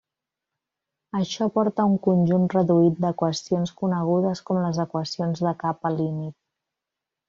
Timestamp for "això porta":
1.19-1.83